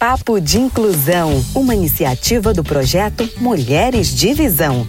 [0.00, 4.88] Papo de Inclusão, uma iniciativa do projeto Mulheres de Visão.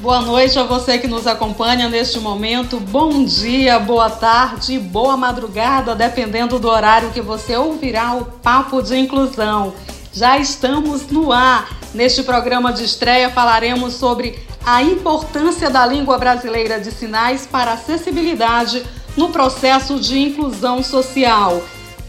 [0.00, 2.80] Boa noite a você que nos acompanha neste momento.
[2.80, 8.96] Bom dia, boa tarde, boa madrugada, dependendo do horário que você ouvirá o Papo de
[8.96, 9.72] Inclusão.
[10.12, 11.68] Já estamos no ar.
[11.94, 18.84] Neste programa de estreia falaremos sobre a importância da língua brasileira de sinais para acessibilidade
[19.16, 21.62] no processo de inclusão social.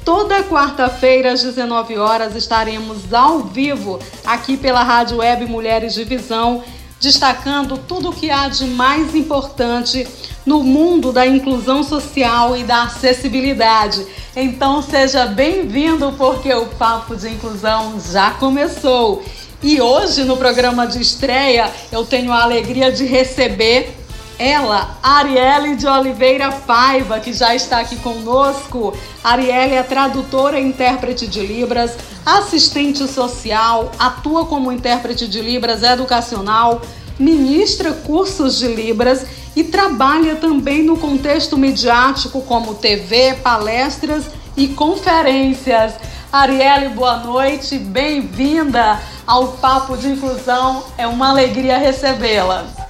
[0.08, 6.64] Toda quarta-feira às 19 horas estaremos ao vivo aqui pela Rádio Web Mulheres de Visão,
[6.98, 10.08] destacando tudo o que há de mais importante
[10.46, 14.08] no mundo da inclusão social e da acessibilidade.
[14.34, 19.22] Então seja bem-vindo porque o papo de inclusão já começou.
[19.62, 24.07] E hoje no programa de estreia eu tenho a alegria de receber
[24.40, 28.94] ela, Arielle de Oliveira Paiva, que já está aqui conosco.
[29.24, 36.82] Arielle é tradutora e intérprete de Libras, assistente social, atua como intérprete de Libras educacional,
[37.18, 45.94] ministra cursos de Libras e trabalha também no contexto midiático como TV, palestras e conferências.
[46.32, 50.84] Arielle, boa noite, bem-vinda ao Papo de Inclusão.
[50.98, 52.87] É uma alegria recebê-la.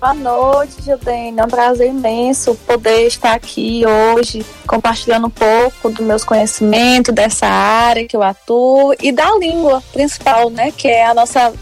[0.00, 1.38] Boa noite, Judene.
[1.38, 7.46] É um prazer imenso poder estar aqui hoje compartilhando um pouco dos meus conhecimentos dessa
[7.46, 11.52] área que eu atuo e da língua principal, né, que é a nossa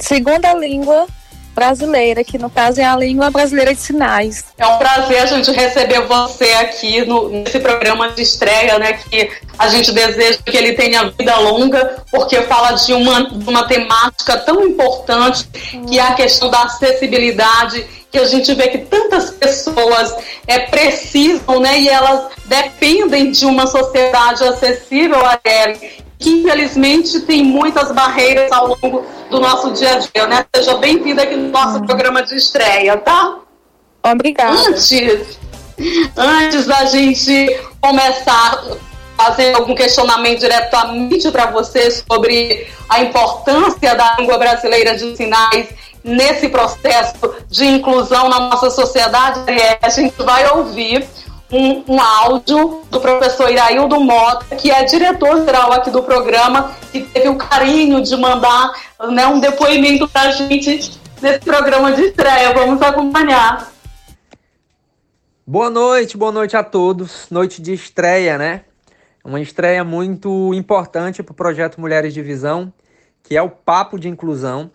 [0.00, 1.06] segunda língua
[1.54, 4.44] brasileira, que no caso é a língua brasileira de sinais.
[4.58, 8.94] É um prazer a gente receber você aqui no, nesse programa de estreia, né?
[8.94, 14.36] Que a gente deseja que ele tenha vida longa, porque fala de uma, uma temática
[14.38, 15.46] tão importante
[15.88, 20.14] que é a questão da acessibilidade que a gente vê que tantas pessoas
[20.46, 25.74] é, precisam, né, e elas dependem de uma sociedade acessível a ela
[26.24, 30.46] que infelizmente tem muitas barreiras ao longo do nosso dia a dia, né?
[30.56, 31.86] Seja bem-vinda aqui no nosso uhum.
[31.86, 33.40] programa de estreia, tá?
[34.02, 34.56] Obrigada.
[34.70, 35.38] Antes,
[36.16, 38.64] antes da gente começar
[39.16, 45.68] fazer algum questionamento diretamente para você sobre a importância da língua brasileira de sinais
[46.02, 49.40] nesse processo de inclusão na nossa sociedade,
[49.80, 51.06] a gente vai ouvir
[51.50, 57.28] um, um áudio do professor Iraildo Mota, que é diretor-geral aqui do programa, que teve
[57.28, 58.72] o carinho de mandar
[59.10, 62.52] né, um depoimento para a gente nesse programa de estreia.
[62.54, 63.72] Vamos acompanhar.
[65.46, 67.28] Boa noite, boa noite a todos.
[67.30, 68.62] Noite de estreia, né?
[69.22, 72.72] Uma estreia muito importante para o projeto Mulheres de Visão,
[73.22, 74.70] que é o Papo de Inclusão,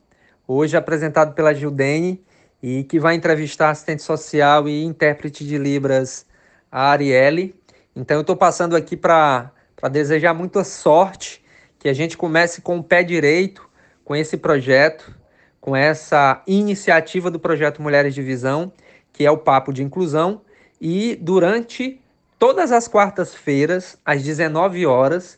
[0.48, 2.24] hoje apresentado pela Gildene,
[2.62, 6.26] e que vai entrevistar assistente social e intérprete de Libras
[6.72, 7.56] a Arielle.
[7.96, 9.52] Então eu estou passando aqui para
[9.92, 11.44] desejar muita sorte,
[11.78, 13.70] que a gente comece com o pé direito
[14.04, 15.16] com esse projeto,
[15.62, 18.74] com essa iniciativa do projeto Mulheres de Visão,
[19.14, 20.42] que é o Papo de Inclusão,
[20.82, 22.02] e durante
[22.40, 25.38] todas as quartas-feiras, às 19 horas,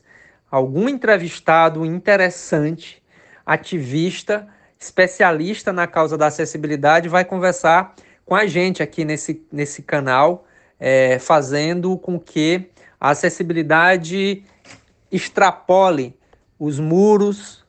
[0.50, 3.04] algum entrevistado interessante,
[3.46, 4.48] ativista,
[4.80, 7.94] especialista na causa da acessibilidade vai conversar
[8.26, 10.46] com a gente aqui nesse, nesse canal
[10.84, 14.44] é, fazendo com que a acessibilidade
[15.12, 16.18] extrapole
[16.58, 17.64] os muros,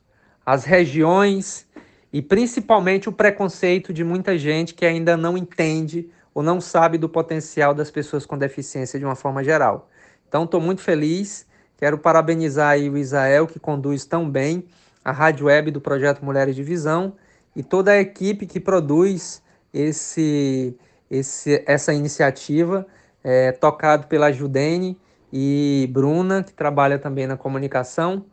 [0.46, 1.66] as regiões
[2.10, 7.08] e principalmente o preconceito de muita gente que ainda não entende ou não sabe do
[7.08, 9.90] potencial das pessoas com deficiência de uma forma geral.
[10.26, 11.46] Então, estou muito feliz,
[11.76, 14.64] quero parabenizar o Israel, que conduz tão bem
[15.04, 17.12] a rádio web do projeto Mulheres de Visão
[17.54, 19.42] e toda a equipe que produz
[19.74, 20.74] esse,
[21.10, 22.86] esse, essa iniciativa
[23.22, 24.98] é, tocado pela Judene
[25.32, 28.24] e Bruna, que trabalha também na comunicação.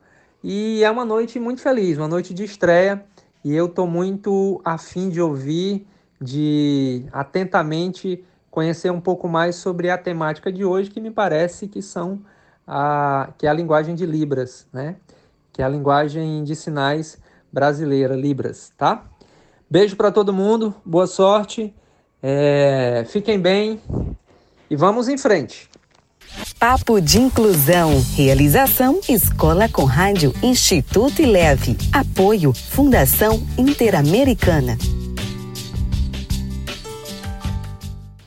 [0.43, 3.03] E é uma noite muito feliz, uma noite de estreia,
[3.43, 5.85] e eu estou muito afim de ouvir,
[6.19, 11.81] de atentamente conhecer um pouco mais sobre a temática de hoje, que me parece que
[11.81, 12.19] são
[12.67, 14.95] a, que é a linguagem de Libras, né?
[15.53, 17.17] Que é a linguagem de sinais
[17.51, 19.05] brasileira, Libras, tá?
[19.69, 21.73] Beijo para todo mundo, boa sorte,
[22.21, 23.79] é, fiquem bem
[24.69, 25.69] e vamos em frente.
[26.59, 28.03] Papo de Inclusão.
[28.15, 31.77] Realização Escola com Rádio Instituto e Leve.
[31.91, 34.77] Apoio Fundação Interamericana.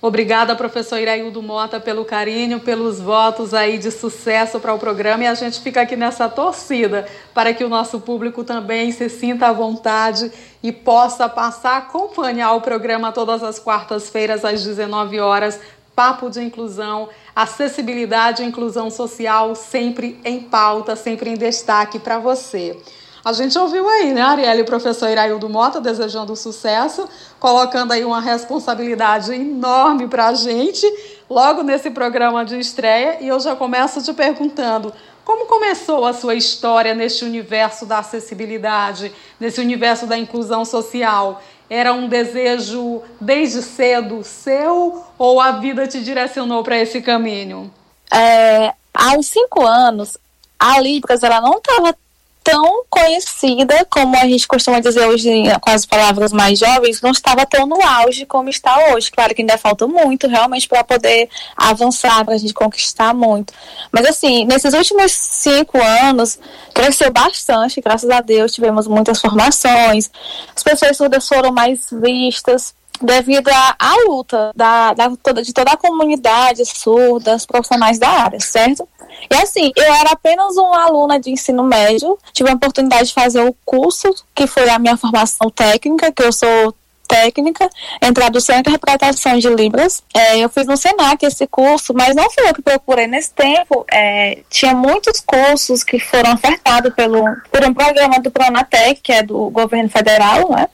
[0.04, 5.26] Obrigada, professor Iraildo Mota, pelo carinho, pelos votos aí de sucesso para o programa e
[5.28, 9.52] a gente fica aqui nessa torcida para que o nosso público também se sinta à
[9.52, 15.60] vontade e possa passar a acompanhar o programa todas as quartas-feiras às 19 horas
[15.94, 22.78] Papo de Inclusão, acessibilidade e inclusão social sempre em pauta, sempre em destaque para você.
[23.24, 27.08] A gente ouviu aí, né, Arielle, o professor Iraildo Mota desejando sucesso,
[27.38, 30.84] colocando aí uma responsabilidade enorme para a gente,
[31.30, 33.18] logo nesse programa de estreia.
[33.20, 34.92] E eu já começo te perguntando:
[35.24, 41.40] como começou a sua história neste universo da acessibilidade, nesse universo da inclusão social?
[41.74, 47.72] Era um desejo desde cedo seu ou a vida te direcionou para esse caminho?
[48.12, 48.74] É,
[49.16, 50.18] uns cinco anos,
[50.58, 51.96] a Libras ela não estava
[52.42, 55.28] tão conhecida como a gente costuma dizer hoje
[55.60, 59.10] com as palavras mais jovens, não estava tão no auge como está hoje.
[59.10, 63.52] Claro que ainda falta muito realmente para poder avançar, para a gente conquistar muito.
[63.90, 66.38] Mas assim, nesses últimos cinco anos,
[66.74, 70.10] cresceu bastante, graças a Deus, tivemos muitas formações,
[70.54, 75.76] as pessoas surdas foram mais vistas, devido à, à luta da, da, de toda a
[75.76, 78.88] comunidade surda, os profissionais da área, certo?
[79.30, 83.42] E assim, eu era apenas uma aluna de ensino médio, tive a oportunidade de fazer
[83.46, 86.74] o curso, que foi a minha formação técnica, que eu sou
[87.12, 87.68] técnica
[88.00, 90.02] em tradução e interpretação de Libras.
[90.14, 93.84] É, eu fiz no Senac esse curso, mas não fui eu que procurei nesse tempo.
[93.92, 99.22] É, tinha muitos cursos que foram ofertados pelo, por um programa do Pronatec, que é
[99.22, 100.68] do governo federal, né?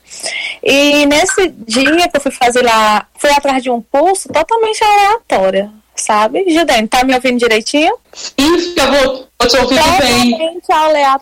[0.63, 5.78] E nesse dia que eu fui fazer lá, fui atrás de um curso totalmente aleatório
[6.01, 6.45] sabe?
[6.49, 7.95] Judene, tá me ouvindo direitinho?
[8.37, 10.61] Isso, eu vou, vou te ouvir bem.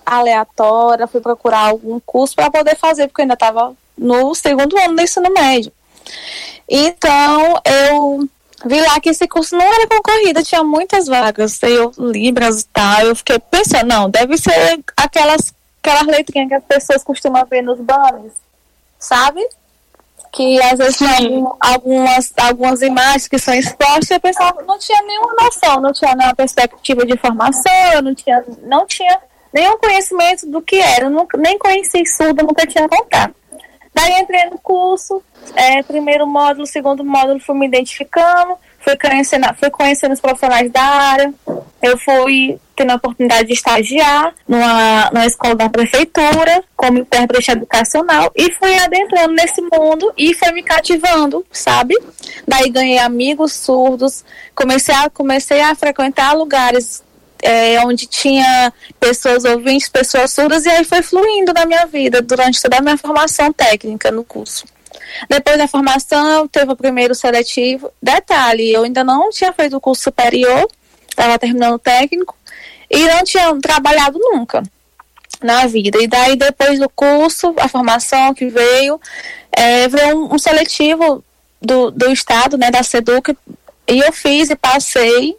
[0.05, 4.95] aleatória, fui procurar algum curso para poder fazer, porque eu ainda estava no segundo ano
[4.95, 5.71] do ensino médio.
[6.69, 8.27] Então, eu
[8.65, 13.01] vi lá que esse curso não era concorrido, tinha muitas vagas, eu, Libras e tal.
[13.01, 17.79] Eu fiquei pensando, não, deve ser aquelas, aquelas letrinhas que as pessoas costumam ver nos
[17.79, 18.33] banners,
[18.99, 19.45] sabe?
[20.37, 25.01] Que às vezes tem algumas, algumas imagens que são expostas e a pessoa não tinha
[25.01, 29.17] nenhuma noção, não tinha nenhuma perspectiva de formação, não tinha, não tinha
[29.51, 33.33] nenhum conhecimento do que era, nunca, nem conheci surdo, nunca tinha contato.
[33.95, 35.23] Daí entrei no curso,
[35.55, 40.81] é, primeiro módulo, segundo módulo, fui me identificando, fui conhecendo, fui conhecendo os profissionais da
[40.81, 41.33] área,
[41.81, 48.31] eu fui tendo a oportunidade de estagiar numa, numa escola da prefeitura, como intérprete educacional,
[48.33, 51.97] e fui adentrando nesse mundo e foi me cativando, sabe?
[52.47, 54.23] Daí ganhei amigos surdos,
[54.55, 57.03] comecei a, comecei a frequentar lugares
[57.41, 62.61] é, onde tinha pessoas ouvintes, pessoas surdas, e aí foi fluindo na minha vida durante
[62.61, 64.65] toda a minha formação técnica no curso.
[65.29, 67.91] Depois da formação, teve o primeiro seletivo.
[68.01, 70.67] Detalhe, eu ainda não tinha feito o curso superior,
[71.09, 72.35] estava terminando o técnico,
[72.89, 74.63] e não tinha trabalhado nunca
[75.41, 76.01] na vida.
[76.01, 78.99] E daí, depois do curso, a formação que veio,
[79.51, 81.23] é, veio um, um seletivo
[81.61, 83.37] do, do Estado, né, da SEDUC,
[83.87, 85.37] e eu fiz e passei,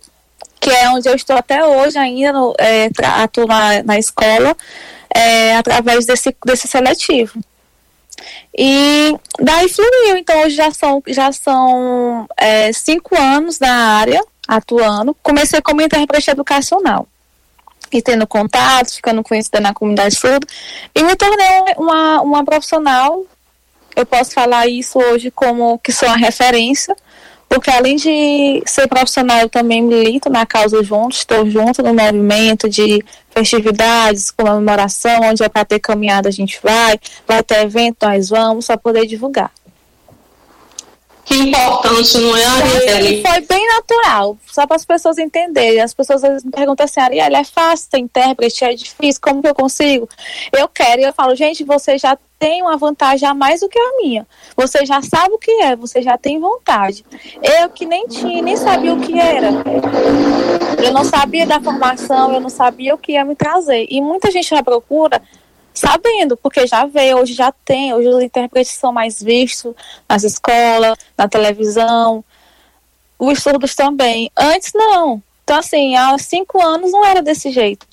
[0.60, 2.88] que é onde eu estou até hoje ainda, é,
[3.22, 4.56] atuo na, na escola,
[5.14, 7.38] é, através desse, desse seletivo.
[8.56, 15.14] E daí fluiu, então hoje já são, já são é, cinco anos na área, atuando.
[15.22, 17.06] Comecei como intérprete educacional.
[17.92, 20.46] E tendo contatos, ficando conhecida na comunidade surda,
[20.94, 23.24] e me tornei uma, uma profissional,
[23.96, 26.94] eu posso falar isso hoje como que sou uma referência,
[27.48, 32.68] porque além de ser profissional, eu também milito na causa junto, estou junto no movimento
[32.68, 38.28] de festividades, comemoração, onde é para ter caminhada a gente vai, vai ter evento, nós
[38.28, 39.50] vamos, para poder divulgar.
[41.28, 43.22] Que importante, não é, Arielle?
[43.22, 45.78] Foi bem natural, só para as pessoas entenderem.
[45.78, 49.42] As pessoas às vezes me perguntam assim, Arielle, é fácil ser intérprete, é difícil, como
[49.42, 50.08] que eu consigo?
[50.50, 53.78] Eu quero, e eu falo, gente, você já tem uma vantagem a mais do que
[53.78, 54.26] a minha.
[54.56, 57.04] Você já sabe o que é, você já tem vontade.
[57.42, 59.48] Eu que nem tinha, nem sabia o que era.
[60.82, 63.86] Eu não sabia da formação, eu não sabia o que ia me trazer.
[63.90, 65.20] E muita gente já procura
[65.78, 69.74] sabendo, porque já veio, hoje já tem, hoje os intérpretes são mais vistos
[70.08, 72.24] nas escolas, na televisão,
[73.18, 74.30] os surdos também.
[74.36, 75.22] Antes não.
[75.44, 77.86] Então, assim, há cinco anos não era desse jeito.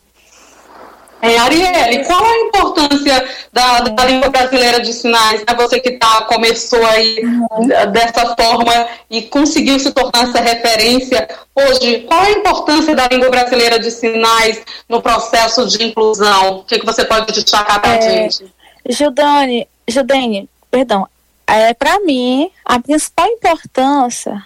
[1.26, 5.40] É, Arielle, qual a importância da, da língua brasileira de sinais?
[5.40, 5.56] Né?
[5.58, 7.68] Você que tá, começou aí uhum.
[7.92, 13.80] dessa forma e conseguiu se tornar essa referência hoje, qual a importância da língua brasileira
[13.80, 16.60] de sinais no processo de inclusão?
[16.60, 18.54] O que, que você pode destacar para a é, gente?
[18.88, 21.08] Judane, Judane, perdão,
[21.48, 24.44] é, para mim, a principal importância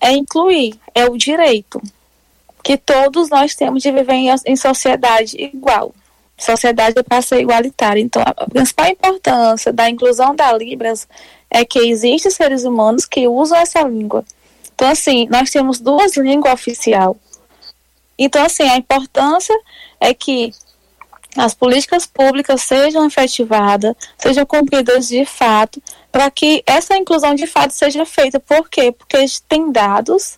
[0.00, 1.82] é incluir, é o direito
[2.62, 5.94] que todos nós temos de viver em, em sociedade igual.
[6.36, 8.00] Sociedade para ser igualitária.
[8.00, 11.08] Então, a principal importância da inclusão da Libras
[11.50, 14.24] é que existem seres humanos que usam essa língua.
[14.74, 17.16] Então, assim, nós temos duas línguas oficiais.
[18.16, 19.58] Então, assim, a importância
[20.00, 20.52] é que
[21.36, 27.72] as políticas públicas sejam efetivadas, sejam cumpridas de fato, para que essa inclusão de fato
[27.72, 28.40] seja feita.
[28.40, 28.92] Por quê?
[28.92, 30.37] Porque tem dados,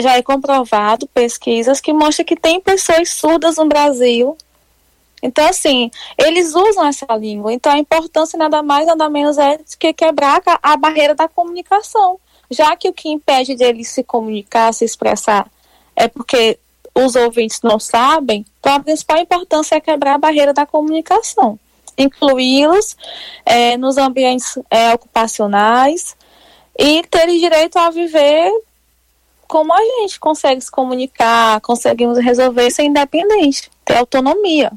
[0.00, 4.36] já é comprovado, pesquisas que mostram que tem pessoas surdas no Brasil.
[5.20, 7.52] Então, assim, eles usam essa língua.
[7.52, 12.20] Então, a importância nada mais, nada menos é que quebrar a barreira da comunicação.
[12.50, 15.50] Já que o que impede dele se comunicar, se expressar,
[15.96, 16.58] é porque
[16.94, 21.58] os ouvintes não sabem, então a principal importância é quebrar a barreira da comunicação,
[21.96, 22.96] incluí-los
[23.44, 26.16] é, nos ambientes é, ocupacionais
[26.76, 28.50] e terem direito a viver
[29.48, 34.70] como a gente consegue se comunicar, conseguimos resolver ser independente, ter autonomia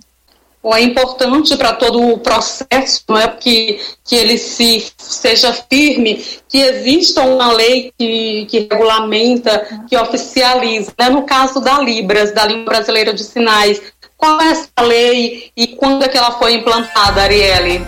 [0.64, 6.60] é importante para todo o processo, não é que, que ele se seja firme, que
[6.60, 10.94] exista uma lei que, que regulamenta, que oficializa.
[11.00, 11.10] Né?
[11.10, 13.82] No caso da Libras, da Língua Brasileira de Sinais,
[14.16, 17.84] qual é essa lei e quando é que ela foi implantada, Arielle?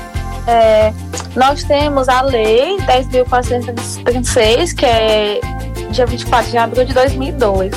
[0.47, 0.91] É,
[1.35, 5.39] nós temos a lei 10.436, que é
[5.93, 7.71] dia 24 de abril de 2002,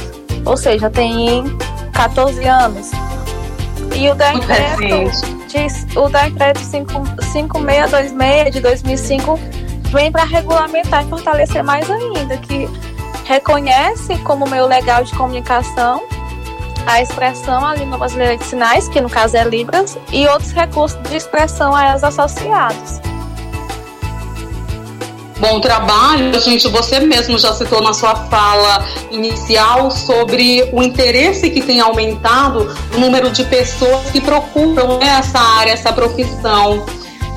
[0.45, 1.45] ou seja, tem
[1.93, 2.91] 14 anos.
[3.95, 5.11] E o decreto,
[5.49, 9.39] diz, o decreto 5626 de 2005
[9.93, 12.69] vem para regulamentar e fortalecer mais ainda, que
[13.25, 16.03] reconhece como meio legal de comunicação
[16.87, 20.97] a expressão a língua brasileira de sinais, que no caso é Libras, e outros recursos
[21.03, 23.01] de expressão a elas associados
[25.39, 26.39] bom trabalho.
[26.41, 32.75] Gente, você mesmo já citou na sua fala inicial sobre o interesse que tem aumentado
[32.95, 36.85] o número de pessoas que procuram né, essa área, essa profissão.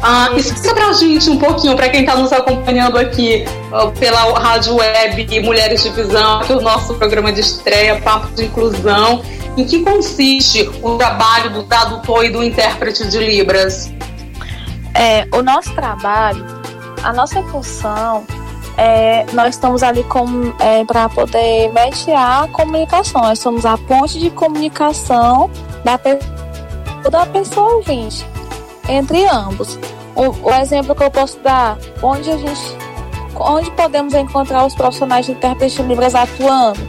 [0.02, 4.76] Ah, explica pra gente um pouquinho, para quem está nos acompanhando aqui uh, pela rádio
[4.76, 9.22] web Mulheres de Visão, que é o nosso programa de estreia, Papo de Inclusão,
[9.58, 13.92] em que consiste o trabalho do tradutor e do intérprete de Libras?
[14.96, 16.59] É, o nosso trabalho
[17.04, 18.26] a nossa função
[18.80, 20.06] é, nós estamos ali
[20.60, 23.22] é, para poder mediar a comunicação.
[23.22, 25.50] Nós somos a ponte de comunicação
[25.84, 26.00] da,
[27.10, 28.26] da pessoa ouvinte
[28.88, 29.78] entre ambos.
[30.16, 32.78] O, o, exemplo que eu posso dar, onde a gente,
[33.36, 36.80] onde podemos encontrar os profissionais de intérprete livres atuando,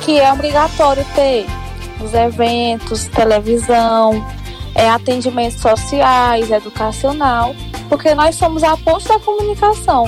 [0.00, 1.46] que é obrigatório ter
[2.02, 4.24] os eventos, televisão,
[4.78, 7.54] é, atendimentos sociais, educacional
[7.88, 10.04] porque nós somos a ponte da comunicação.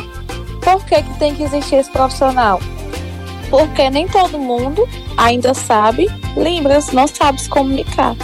[0.62, 2.60] Por que, que tem que existir esse profissional?
[3.48, 8.14] Porque nem todo mundo ainda sabe Libras, não sabe se comunicar.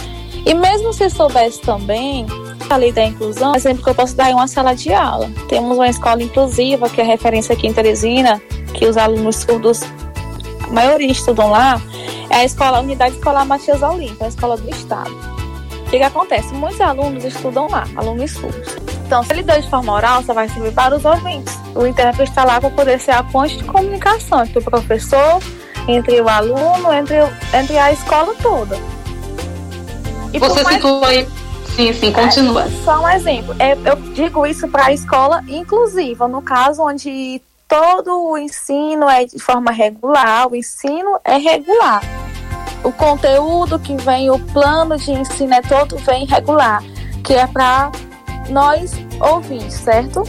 [0.45, 2.25] E mesmo se soubesse também,
[2.69, 5.29] a lei da inclusão, exemplo que eu posso dar é uma sala de aula.
[5.49, 8.41] Temos uma escola inclusiva, que é referência aqui em Teresina,
[8.73, 9.81] que os alunos surdos,
[10.63, 11.81] a maioria estudam lá,
[12.29, 15.36] é a escola, a Unidade Escolar Matias Olimpo, a escola do Estado.
[15.87, 16.53] O que, que acontece?
[16.53, 18.75] Muitos alunos estudam lá, alunos surdos.
[19.05, 21.57] Então, se ele deu de forma oral, só vai servir para os ouvintes.
[21.73, 25.41] O intérprete está lá para poder ser a ponte de comunicação entre o professor,
[25.87, 27.15] entre o aluno, entre,
[27.57, 28.77] entre a escola toda.
[30.33, 30.75] E Você mais...
[30.75, 31.25] citou aí.
[31.73, 32.65] Sim, sim, continua.
[32.65, 33.55] É, só um exemplo.
[33.57, 39.23] É, eu digo isso para a escola inclusiva, no caso onde todo o ensino é
[39.23, 42.01] de forma regular, o ensino é regular.
[42.83, 46.83] O conteúdo que vem, o plano de ensino é todo vem regular,
[47.23, 47.91] que é para
[48.49, 50.23] nós ouvimos, certo?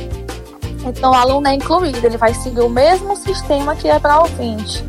[0.85, 4.85] Então o aluno é incluído, ele vai seguir o mesmo sistema que é para ouvinte.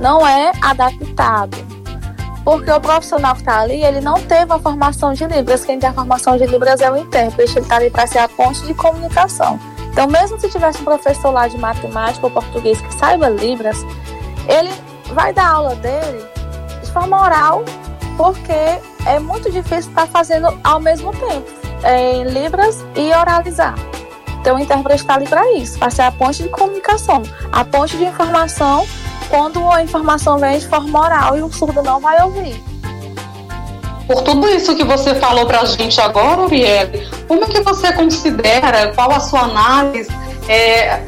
[0.00, 1.56] Não é adaptado.
[2.44, 5.64] Porque o profissional que está ali, ele não teve a formação de Libras.
[5.64, 8.28] Quem tem a formação de Libras é o intérprete, ele está ali para ser a
[8.28, 9.60] ponte de comunicação.
[9.92, 13.76] Então, mesmo se tivesse um professor lá de matemática ou português que saiba Libras,
[14.48, 14.72] ele
[15.12, 16.31] vai dar aula dele de
[16.92, 17.64] forma oral,
[18.16, 18.52] porque
[19.06, 21.50] é muito difícil estar fazendo ao mesmo tempo
[21.84, 23.74] em Libras e oralizar.
[24.40, 27.96] Então, o intérprete está ali para isso, para ser a ponte de comunicação, a ponte
[27.96, 28.86] de informação
[29.30, 32.62] quando a informação vem de forma oral e o surdo não vai ouvir.
[34.06, 36.88] Por tudo isso que você falou para a gente agora, Uriel,
[37.26, 40.10] como é que você considera, qual a sua análise
[40.48, 40.98] é,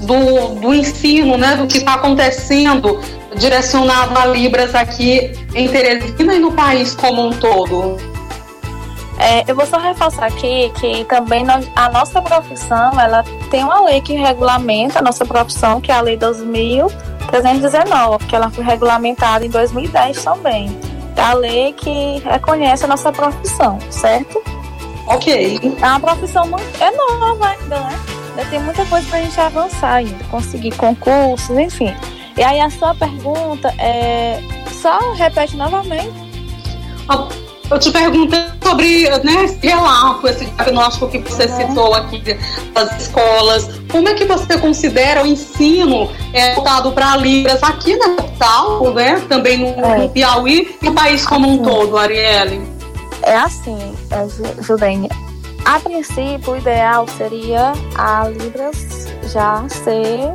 [0.00, 3.00] do, do ensino, né, do que está acontecendo
[3.42, 7.96] direcionado a Libras aqui em Teresina e no país como um todo?
[9.18, 13.80] É, eu vou só reforçar aqui que também nós, a nossa profissão, ela tem uma
[13.82, 19.44] lei que regulamenta a nossa profissão, que é a Lei 2.319, que ela foi regulamentada
[19.44, 20.78] em 2010 também.
[21.16, 24.40] É a lei que reconhece a nossa profissão, certo?
[25.06, 25.60] Ok.
[25.80, 28.00] É uma profissão muito é nova ainda, né?
[28.30, 31.94] ainda tem muita coisa para a gente avançar ainda, conseguir concursos, enfim.
[32.36, 34.40] E aí a sua pergunta é.
[34.70, 36.10] Só repete novamente.
[37.70, 41.68] Eu te perguntei sobre né, esse relato, esse diagnóstico que você uhum.
[41.68, 42.38] citou aqui
[42.74, 43.68] das escolas.
[43.90, 49.22] Como é que você considera o ensino é, voltado para Libras aqui na capital, né?
[49.28, 49.98] Também no, é.
[49.98, 52.60] no Piauí e no país como um todo, Arielle?
[53.22, 53.78] É assim,
[54.10, 55.08] é, Judene.
[55.64, 60.34] A princípio, o ideal seria a Libras já ser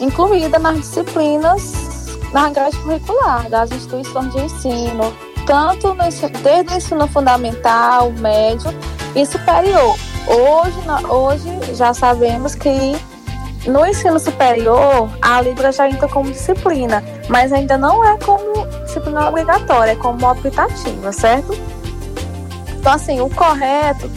[0.00, 1.94] incluída nas disciplinas
[2.32, 5.14] na grade curricular das instituições de ensino,
[5.46, 6.04] tanto no,
[6.42, 8.74] desde o ensino fundamental, médio
[9.14, 9.96] e superior.
[10.26, 12.96] Hoje, hoje já sabemos que
[13.66, 19.28] no ensino superior a Libra já entra como disciplina, mas ainda não é como disciplina
[19.28, 21.52] obrigatória, é como optativa, certo?
[22.76, 24.10] Então, assim, o correto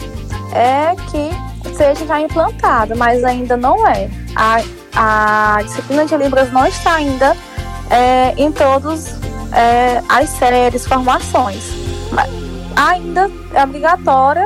[0.52, 4.10] é que seja já implantado, mas ainda não é.
[4.34, 4.60] A,
[5.00, 7.36] a disciplina de Libras não está ainda
[7.88, 9.14] é, em todas
[9.54, 11.70] é, as séries, formações.
[12.74, 14.44] Ainda é obrigatória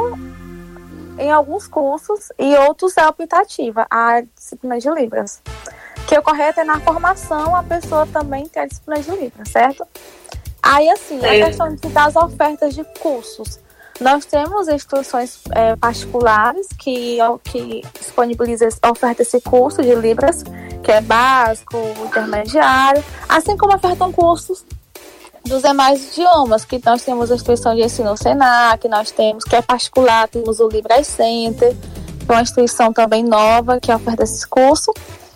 [1.18, 5.40] em alguns cursos e outros é optativa, a disciplina de Libras.
[6.06, 9.86] Que o correto é na formação a pessoa também ter a disciplina de Libras, certo?
[10.62, 13.58] Aí, assim, a questão das ofertas de cursos.
[14.00, 20.42] Nós temos instituições é, particulares que, que disponibilizam, ofertam esse curso de Libras,
[20.82, 24.64] que é básico, intermediário, assim como ofertam cursos
[25.44, 29.62] dos demais idiomas, que nós temos a instituição de ensino Senac, nós temos, que é
[29.62, 31.76] particular, temos o Libras Center,
[32.24, 34.92] que é uma instituição também nova que oferta esse curso.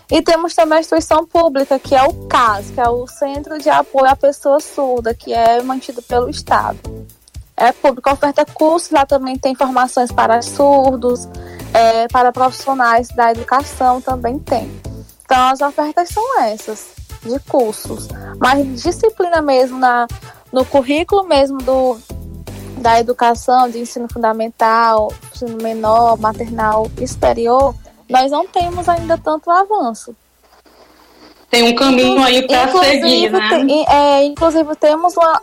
[0.08, 3.68] E temos também a instituição pública, que é o CAS, que é o Centro de
[3.68, 6.78] Apoio à Pessoa Surda, que é mantido pelo Estado
[7.56, 11.26] é público, oferta cursos, lá também tem formações para surdos,
[11.72, 14.70] é, para profissionais da educação também tem.
[15.24, 18.08] Então as ofertas são essas, de cursos.
[18.38, 20.06] Mas disciplina mesmo na,
[20.52, 21.98] no currículo mesmo do,
[22.78, 27.74] da educação, de ensino fundamental, ensino menor, maternal superior,
[28.08, 30.14] nós não temos ainda tanto avanço
[31.50, 33.48] tem um caminho aí para seguir, né?
[33.48, 35.40] Tem, é, inclusive temos uma,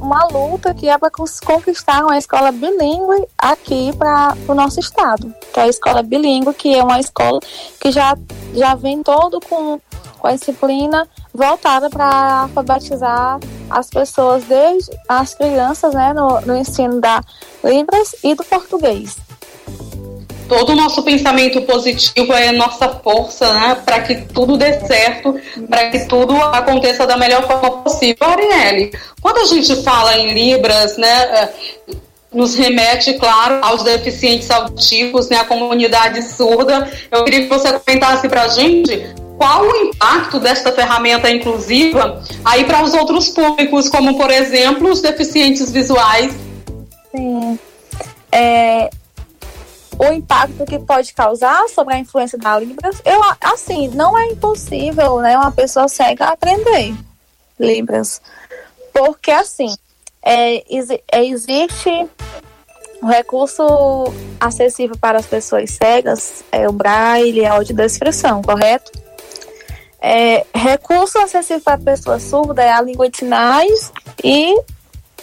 [0.00, 1.10] uma luta que é para
[1.44, 6.74] conquistar uma escola bilíngue aqui para o nosso estado, que é a escola bilíngue, que
[6.74, 7.38] é uma escola
[7.78, 8.16] que já,
[8.54, 9.78] já vem todo com,
[10.18, 13.38] com a disciplina voltada para alfabetizar
[13.68, 17.22] as pessoas, desde as crianças, né, no, no ensino da
[17.62, 19.16] Libras e do português
[20.52, 25.34] todo o nosso pensamento positivo é nossa força, né, para que tudo dê certo,
[25.66, 28.26] para que tudo aconteça da melhor forma possível.
[28.26, 31.48] Arielle, quando a gente fala em Libras, né, é,
[32.30, 36.86] nos remete, claro, aos deficientes auditivos, né, a comunidade surda.
[37.10, 42.64] Eu queria que você comentasse para a gente qual o impacto desta ferramenta inclusiva aí
[42.64, 46.34] para os outros públicos, como, por exemplo, os deficientes visuais.
[47.10, 47.58] Sim.
[48.30, 48.90] É,
[49.98, 55.20] o impacto que pode causar sobre a influência da Libras, eu assim, não é impossível,
[55.20, 56.94] né, uma pessoa cega aprender
[57.58, 58.20] Libras.
[58.92, 59.74] Porque assim,
[60.22, 60.56] é,
[61.12, 62.08] é, existe
[63.02, 63.64] o recurso
[64.40, 68.92] acessível para as pessoas cegas, é o braille, a audiodescrição, correto?
[70.00, 74.54] É, recurso acessível para a pessoa surda é a língua de sinais e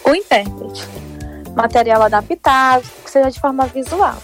[0.05, 0.83] o intérprete.
[1.55, 4.15] Material adaptado, que seja de forma visual.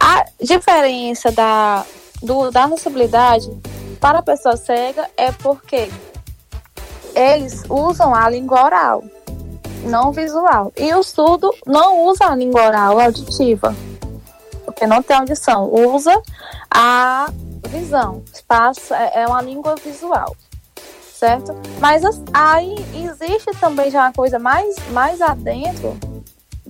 [0.00, 1.84] A diferença da,
[2.22, 3.50] do, da acessibilidade
[4.00, 5.90] para a pessoa cega é porque
[7.14, 9.04] eles usam a língua oral,
[9.84, 10.72] não visual.
[10.76, 13.74] E o surdo não usa a língua oral auditiva,
[14.64, 16.18] porque não tem audição, usa
[16.70, 17.30] a
[17.68, 18.22] visão.
[18.32, 20.34] Espaço é, é uma língua visual,
[21.12, 21.54] certo?
[21.78, 25.94] Mas aí existe também já uma coisa mais, mais adentro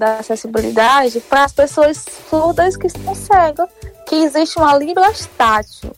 [0.01, 3.69] da acessibilidade para as pessoas surdas que estão cegas,
[4.07, 5.95] que existe uma língua tátil,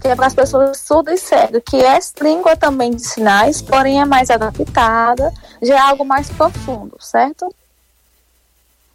[0.00, 4.00] que é para as pessoas surdas e cegas, que é língua também de sinais, porém
[4.00, 7.52] é mais adaptada, já é algo mais profundo, certo?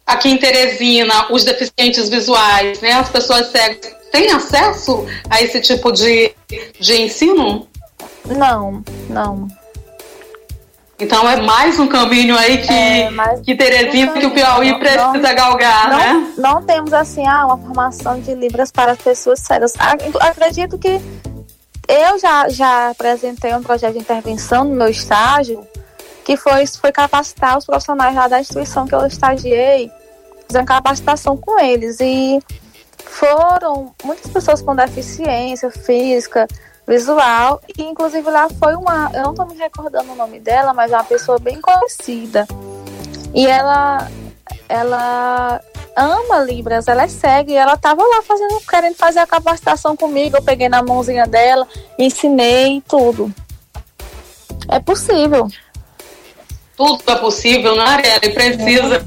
[0.06, 5.92] Aqui em Teresina, os deficientes visuais, né, as pessoas cegas, têm acesso a esse tipo
[5.92, 6.34] de,
[6.80, 7.68] de ensino?
[8.24, 9.46] Não, não.
[10.98, 13.10] Então é mais um caminho aí que, é,
[13.44, 16.34] que Teresina, um que o Piauí não, precisa galgar, não, né?
[16.38, 19.74] Não temos assim ah, uma formação de Libras para pessoas cegas.
[20.20, 20.98] Acredito que
[21.86, 25.66] eu já, já apresentei um projeto de intervenção no meu estágio,
[26.24, 29.90] que foi, foi capacitar os profissionais lá da instituição que eu estagiei,
[30.48, 31.98] fazer uma capacitação com eles.
[32.00, 32.40] E
[33.04, 36.48] foram muitas pessoas com deficiência física,
[36.86, 40.92] visual, e inclusive lá foi uma, eu não tô me recordando o nome dela, mas
[40.92, 42.46] é uma pessoa bem conhecida.
[43.34, 44.08] E ela
[44.68, 45.60] ela
[45.96, 50.36] ama Libras, ela é cega e ela tava lá fazendo, querendo fazer a capacitação comigo.
[50.36, 51.66] Eu peguei na mãozinha dela,
[51.98, 53.32] ensinei tudo.
[54.68, 55.48] É possível.
[56.76, 58.20] Tudo é possível, né, Ariela?
[58.34, 59.06] precisa.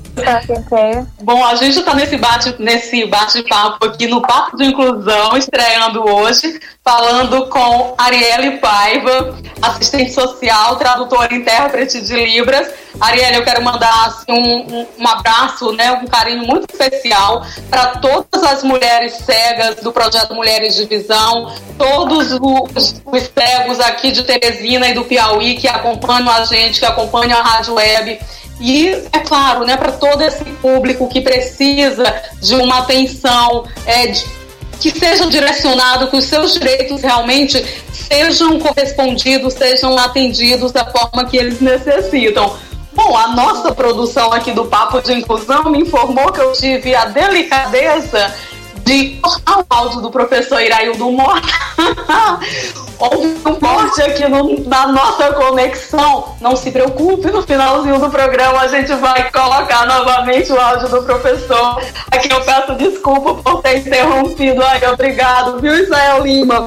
[1.22, 6.60] Bom, a gente está nesse bate nesse bate-papo aqui no Papo de Inclusão, estreando hoje,
[6.84, 12.68] falando com Arielle Paiva, assistente social, tradutora e intérprete de Libras.
[13.00, 18.44] Arielle, eu quero mandar assim, um, um, abraço, né, um carinho muito especial para todas
[18.44, 24.90] as mulheres cegas do projeto Mulheres de Visão, todos os, os cegos aqui de Teresina
[24.90, 28.20] e do Piauí que acompanham a gente, que acompanham a Rádio Web.
[28.62, 34.26] E, é claro, né, para todo esse público que precisa de uma atenção é, de,
[34.80, 41.38] que seja direcionado, que os seus direitos realmente sejam correspondidos, sejam atendidos da forma que
[41.38, 42.58] eles necessitam.
[42.94, 47.06] Bom, a nossa produção aqui do Papo de Inclusão me informou que eu tive a
[47.06, 48.34] delicadeza
[48.90, 51.48] de cortar o áudio do professor Iraildo Mota.
[52.98, 56.36] Houve um corte aqui no, na nossa conexão.
[56.42, 61.04] Não se preocupe, no finalzinho do programa a gente vai colocar novamente o áudio do
[61.04, 61.80] professor.
[62.10, 64.62] Aqui eu peço desculpa por ter interrompido.
[64.64, 66.66] Ai, obrigado, viu, Israel Lima?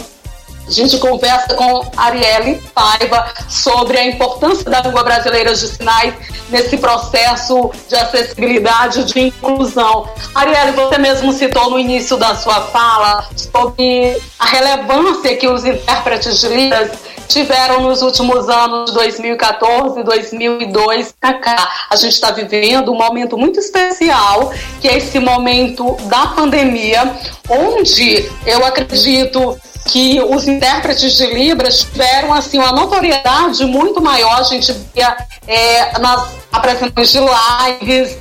[0.67, 6.15] A gente conversa com Arielle Paiva sobre a importância da língua brasileira de sinais
[6.49, 10.09] nesse processo de acessibilidade, de inclusão.
[10.35, 16.41] Arielle, você mesmo citou no início da sua fala sobre a relevância que os intérpretes
[16.41, 16.91] de Libras
[17.29, 21.87] tiveram nos últimos anos de 2014, 2002 para cá.
[21.91, 27.15] A gente está vivendo um momento muito especial, que é esse momento da pandemia,
[27.49, 34.41] onde eu acredito que os intérpretes de Libras tiveram assim uma notoriedade muito maior.
[34.41, 35.17] A gente via
[35.47, 38.19] é, nas apresentações de lives,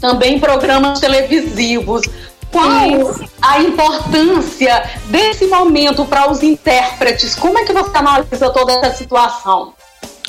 [0.00, 2.02] também programas televisivos.
[2.50, 7.34] Qual a importância desse momento para os intérpretes?
[7.34, 9.74] Como é que você analisa toda essa situação?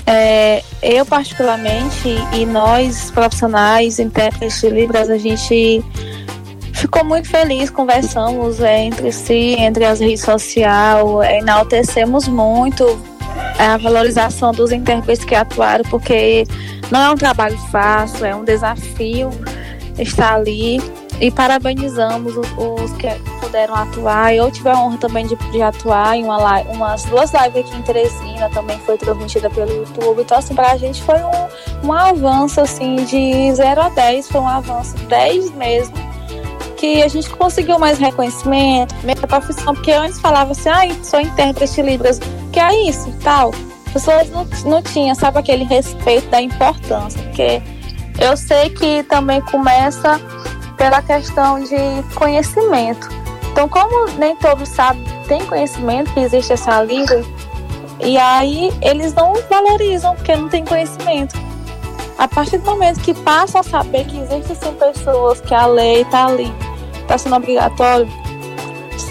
[0.06, 5.84] É, eu particularmente e nós profissionais intérpretes de Libras a gente
[6.80, 12.86] ficou muito feliz, conversamos é, entre si, entre as redes sociais, é, enaltecemos muito
[13.58, 16.46] a valorização dos intérpretes que atuaram, porque
[16.90, 19.30] não é um trabalho fácil, é um desafio
[19.98, 20.80] estar ali.
[21.22, 23.10] E parabenizamos os, os que
[23.42, 24.34] puderam atuar.
[24.34, 27.76] Eu tive a honra também de, de atuar em uma live, umas duas lives aqui
[27.76, 30.22] em Teresina, também foi transmitida pelo YouTube.
[30.22, 34.48] Então, assim, pra gente foi um, um avanço, assim, de 0 a 10, foi um
[34.48, 36.09] avanço 10 mesmo
[36.80, 41.20] que a gente conseguiu mais reconhecimento, minha profissão, porque antes falava assim, ai, ah, sou
[41.20, 42.20] intérprete Libras,
[42.54, 43.52] que é isso, tal.
[43.88, 47.62] As pessoas não, não tinham, sabe, aquele respeito da importância, porque
[48.22, 50.22] eu sei que também começa
[50.78, 51.76] pela questão de
[52.16, 53.10] conhecimento.
[53.52, 57.22] Então, como nem todos sabem, tem conhecimento que existe essa língua,
[58.00, 61.36] e aí eles não valorizam, porque não tem conhecimento.
[62.18, 66.26] A partir do momento que passam a saber que existem pessoas que a lei está
[66.26, 66.54] ali
[67.10, 68.08] está sendo obrigatório,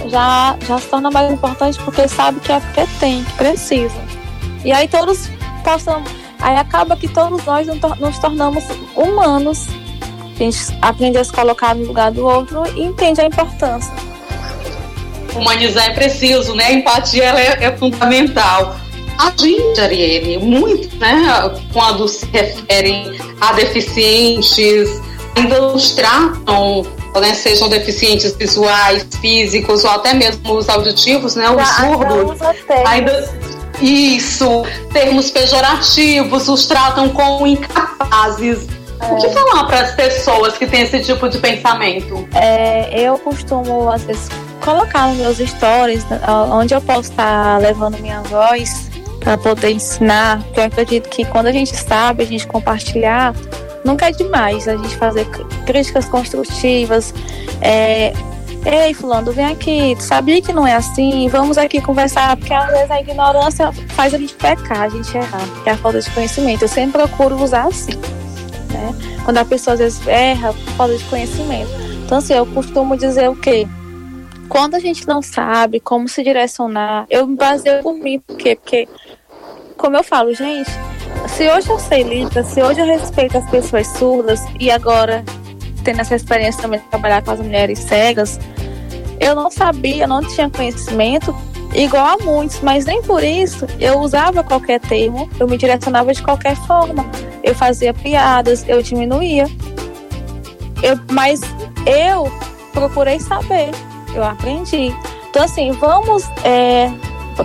[0.08, 4.00] já, já se torna mais importante porque sabe que é porque tem, que precisa.
[4.64, 5.28] E aí todos
[5.64, 6.04] possam.
[6.40, 9.66] Aí acaba que todos nós nos tornamos humanos.
[10.36, 13.92] A gente aprende a se colocar no lugar do outro e entende a importância.
[15.34, 16.66] Humanizar é preciso, né?
[16.66, 18.76] A empatia ela é, é fundamental.
[19.18, 21.24] A gente, Ariane, muito, né?
[21.72, 24.88] Quando se referem a deficientes,
[25.34, 26.86] ainda os tratam
[27.20, 32.38] né, sejam deficientes visuais, físicos ou até mesmo os auditivos, né, os surdos,
[32.86, 33.28] ainda
[33.80, 38.66] isso, termos pejorativos, os tratam como incapazes.
[39.00, 39.12] É.
[39.12, 39.30] O que é.
[39.30, 42.28] falar para as pessoas que têm esse tipo de pensamento?
[42.34, 44.28] É, eu costumo, às vezes,
[44.64, 48.88] colocar nos meus stories, né, onde eu posso estar levando minha voz
[49.20, 53.34] para poder ensinar, porque eu acredito que quando a gente sabe, a gente compartilhar,
[53.84, 55.26] nunca é demais a gente fazer
[55.66, 57.14] críticas construtivas.
[57.60, 58.12] É,
[58.66, 61.28] Ei, fulano, vem aqui, tu sabia que não é assim?
[61.28, 65.62] Vamos aqui conversar, porque às vezes a ignorância faz a gente pecar, a gente errar,
[65.62, 66.62] que é a falta de conhecimento.
[66.62, 67.96] Eu sempre procuro usar assim,
[68.72, 68.94] né?
[69.24, 71.70] Quando a pessoa às vezes erra por falta de conhecimento.
[72.04, 73.66] Então, assim, eu costumo dizer o quê?
[74.48, 78.56] Quando a gente não sabe como se direcionar, eu me baseio por mim, por quê?
[78.56, 78.88] Porque,
[79.76, 80.70] como eu falo, gente,
[81.26, 85.24] se hoje eu sei Libras, se hoje eu respeito as pessoas surdas e agora
[85.84, 88.38] tendo essa experiência também de trabalhar com as mulheres cegas,
[89.20, 91.34] eu não sabia, não tinha conhecimento
[91.74, 96.22] igual a muitos, mas nem por isso eu usava qualquer termo, eu me direcionava de
[96.22, 97.04] qualquer forma.
[97.42, 99.46] Eu fazia piadas, eu diminuía.
[100.82, 101.40] Eu, mas
[101.86, 102.30] eu
[102.72, 103.70] procurei saber,
[104.14, 104.94] eu aprendi.
[105.30, 106.90] Então, assim, vamos é,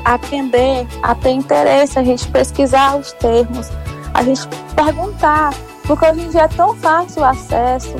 [0.05, 3.69] aprender a ter interesse, a gente pesquisar os termos,
[4.13, 5.53] a gente perguntar,
[5.85, 7.95] porque hoje em dia é tão fácil o acesso,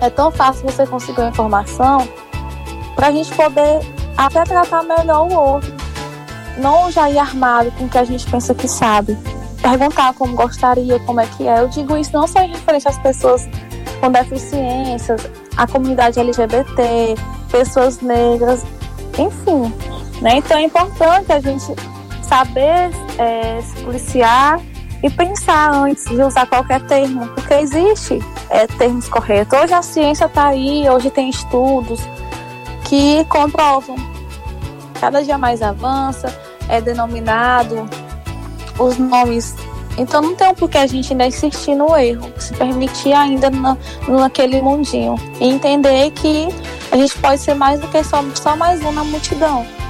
[0.00, 2.06] é tão fácil você conseguir a informação,
[2.94, 3.80] para a gente poder
[4.16, 5.72] até tratar melhor o outro.
[6.58, 9.18] Não já ir armado com o que a gente pensa que sabe.
[9.60, 11.60] Perguntar como gostaria, como é que é.
[11.60, 13.48] Eu digo isso não só em referência às pessoas
[14.00, 17.14] com deficiências, a comunidade LGBT,
[17.50, 18.64] pessoas negras,
[19.18, 19.72] enfim.
[20.24, 20.38] Né?
[20.38, 21.66] Então é importante a gente
[22.22, 24.58] saber é, se policiar
[25.02, 29.58] e pensar antes de usar qualquer termo, porque existe é, termos corretos.
[29.58, 32.00] Hoje a ciência está aí, hoje tem estudos
[32.86, 33.96] que comprovam.
[34.98, 36.34] Cada dia mais avança,
[36.70, 37.86] é denominado
[38.78, 39.54] os nomes.
[39.98, 43.76] Então não tem um porquê a gente ainda insistir no erro, se permitir ainda na,
[44.08, 45.16] naquele mundinho.
[45.38, 46.48] E entender que
[46.90, 49.83] a gente pode ser mais do que só, só mais um na multidão.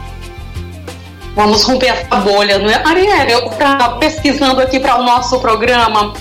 [1.35, 3.33] Vamos romper essa bolha, não é, Marielle?
[3.33, 6.13] Eu estava pesquisando aqui para o nosso programa,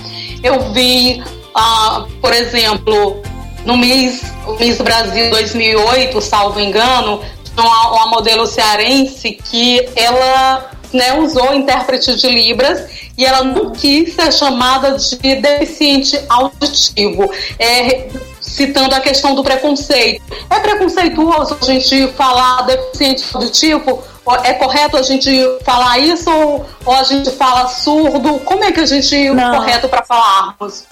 [0.43, 1.23] eu vi,
[1.53, 3.21] ah, por exemplo,
[3.65, 4.23] no Miss,
[4.59, 7.21] Miss Brasil 2008, salvo engano,
[7.55, 14.13] uma, uma modelo cearense que ela né, usou intérprete de Libras e ela não quis
[14.13, 17.31] ser chamada de deficiente auditivo.
[17.59, 18.07] É,
[18.39, 20.21] citando a questão do preconceito.
[20.49, 24.03] É preconceituoso a gente falar deficiente auditivo?
[24.43, 25.29] É correto a gente
[25.65, 28.39] falar isso ou a gente fala surdo?
[28.39, 29.57] Como é que a gente não.
[29.57, 30.85] correto para falarmos?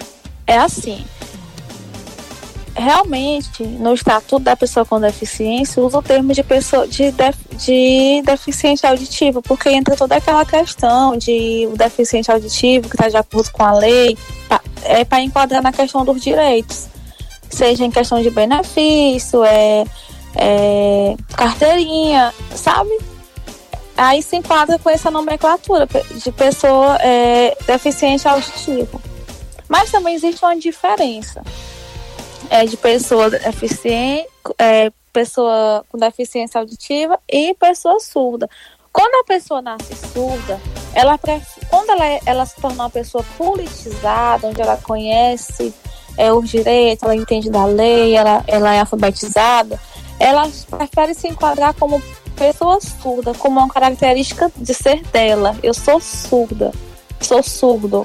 [0.46, 1.04] É assim
[2.74, 8.22] realmente, no Estatuto da Pessoa com Deficiência, usa o termo de, pessoa, de, def, de
[8.24, 13.50] deficiente auditivo, porque entra toda aquela questão de o deficiente auditivo, que está de acordo
[13.52, 14.16] com a lei,
[14.48, 16.86] pra, é para enquadrar na questão dos direitos,
[17.50, 19.84] seja em questão de benefício, é,
[20.36, 23.11] é carteirinha, sabe?
[23.96, 29.00] Aí se enquadra com essa nomenclatura de pessoa é, deficiente auditivo.
[29.68, 31.42] Mas também existe uma diferença
[32.50, 34.28] é, de pessoa deficiente,
[34.58, 38.48] é, pessoa com deficiência auditiva e pessoa surda.
[38.92, 40.60] Quando a pessoa nasce surda,
[40.94, 41.18] ela
[41.70, 45.74] quando ela, é, ela se torna uma pessoa politizada, onde ela conhece
[46.18, 49.80] é, os direitos, ela entende da lei, ela, ela é alfabetizada,
[50.18, 52.02] ela prefere se enquadrar como
[52.42, 55.56] pessoa surda, como uma característica de ser dela.
[55.62, 56.72] Eu sou surda,
[57.20, 58.04] sou surdo.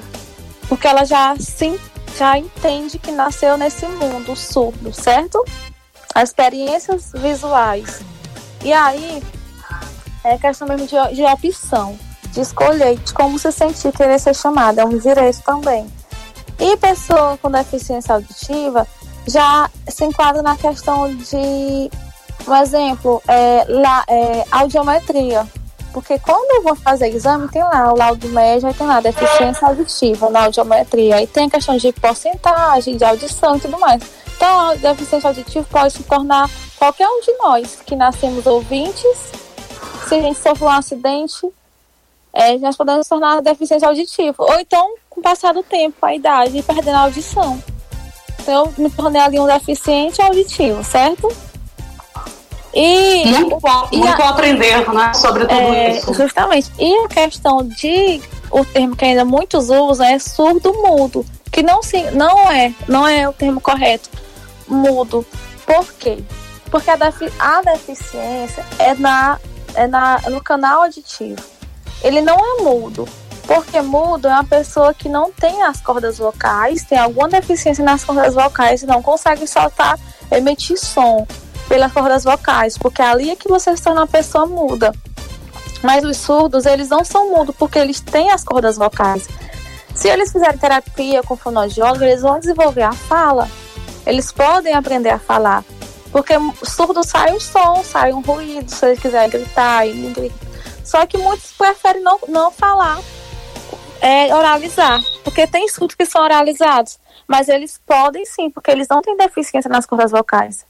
[0.68, 1.80] Porque ela já se
[2.16, 5.44] já entende que nasceu nesse mundo surdo, certo?
[6.14, 8.00] As experiências visuais.
[8.64, 9.22] E aí,
[10.22, 11.98] é questão mesmo de, de opção,
[12.32, 15.86] de escolher de como se sentir querer ser chamada, é um direito também.
[16.60, 18.86] E pessoa com deficiência auditiva
[19.26, 21.90] já se enquadra na questão de,
[22.44, 25.46] por exemplo, é, la, é, audiometria.
[25.92, 30.30] Porque quando eu vou fazer exame, tem lá o laudo médio, tem lá deficiência auditiva
[30.30, 31.16] na audiometria.
[31.16, 34.02] Aí tem a questão de porcentagem, de audição e tudo mais.
[34.36, 39.32] Então, a deficiência auditiva pode se tornar qualquer um de nós que nascemos ouvintes.
[40.06, 41.48] Se a gente sofre um acidente,
[42.32, 44.36] é, nós podemos nos tornar deficiente auditiva.
[44.38, 47.60] Ou então, com o passar do tempo, a idade, perdendo a audição.
[48.40, 51.28] Então, eu me tornei ali um deficiente auditivo, certo?
[52.80, 53.58] E muito,
[53.92, 56.14] muito a, aprender né, sobre tudo é, isso.
[56.14, 56.70] Justamente.
[56.78, 61.82] E a questão de o termo que ainda muitos usam é surdo mudo, que não
[61.82, 64.08] se, não é, não é o termo correto.
[64.68, 65.26] Mudo.
[65.66, 66.22] Por quê?
[66.70, 69.40] Porque a, defi a deficiência é na
[69.74, 71.42] é na no canal auditivo.
[72.00, 73.08] Ele não é mudo.
[73.44, 78.04] Porque mudo é uma pessoa que não tem as cordas vocais, tem alguma deficiência nas
[78.04, 79.98] cordas vocais e não consegue soltar,
[80.30, 81.26] emitir som
[81.68, 84.92] pelas cordas vocais, porque ali é que você se torna pessoa muda.
[85.82, 89.28] Mas os surdos, eles não são mudos porque eles têm as cordas vocais.
[89.94, 93.48] Se eles fizerem terapia com fonoaudiólogo, eles vão desenvolver a fala.
[94.06, 95.64] Eles podem aprender a falar.
[96.10, 100.46] Porque surdo sai um som, sai um ruído, se eles quiserem gritar, ele grita.
[100.84, 102.98] Só que muitos preferem não, não falar,
[104.00, 105.02] é, oralizar.
[105.22, 106.98] Porque tem surdos que são oralizados.
[107.26, 110.64] Mas eles podem sim, porque eles não têm deficiência nas cordas vocais.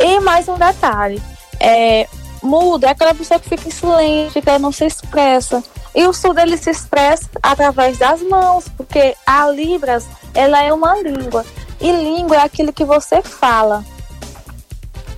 [0.00, 1.22] E mais um detalhe:
[1.60, 2.08] é,
[2.42, 5.62] mudo é aquela pessoa que fica em silêncio, que ela não se expressa.
[5.94, 10.96] E o surdo ele se expressa através das mãos, porque a Libras ela é uma
[11.00, 11.44] língua.
[11.80, 13.84] E língua é aquilo que você fala.